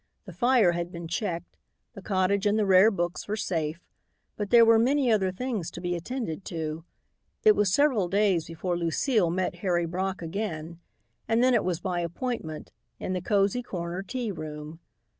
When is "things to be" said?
5.31-5.95